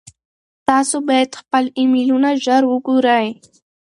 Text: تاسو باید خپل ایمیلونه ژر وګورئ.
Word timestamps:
تاسو 0.67 0.95
باید 1.07 1.31
خپل 1.39 1.63
ایمیلونه 1.79 2.29
ژر 2.43 2.63
وګورئ. 2.67 3.27